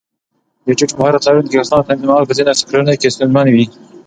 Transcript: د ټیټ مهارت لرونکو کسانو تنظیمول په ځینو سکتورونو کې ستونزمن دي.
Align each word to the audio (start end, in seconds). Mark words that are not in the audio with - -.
د 0.65 0.67
ټیټ 0.77 0.91
مهارت 0.97 1.21
لرونکو 1.25 1.53
کسانو 1.61 1.87
تنظیمول 1.87 2.23
په 2.27 2.35
ځینو 2.37 2.57
سکتورونو 2.59 2.93
کې 2.99 3.13
ستونزمن 3.15 3.45
دي. 3.55 3.65